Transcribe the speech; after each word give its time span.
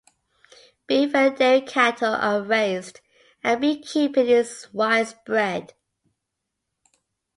Beef 0.87 1.13
and 1.13 1.37
dairy 1.37 1.61
cattle 1.61 2.15
are 2.15 2.41
raised, 2.41 3.01
and 3.43 3.61
beekeeping 3.61 4.25
is 4.25 4.65
widespread. 4.73 5.75